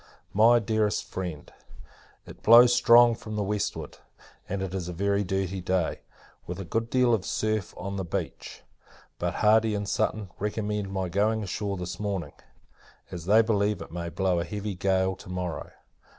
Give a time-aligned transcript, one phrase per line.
[0.33, 1.53] MY DEAREST FRIEND,
[2.25, 3.99] It blows strong from the westward,
[4.49, 5.99] and is a very dirty day,
[6.47, 8.63] with a good deal of surf on the beach;
[9.19, 12.33] but Hardy and Sutton recommended my going on shore this morning,
[13.11, 15.69] as they believe it may blow a heavy gale to morrow.